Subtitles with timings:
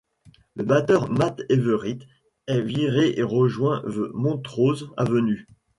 [0.55, 2.07] Le batteur Matt Everitt
[2.47, 5.47] est viré et rejoint The Montrose Avenue.